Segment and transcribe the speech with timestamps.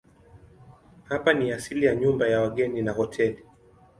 [1.03, 3.43] Hapa ni asili ya nyumba ya wageni na hoteli.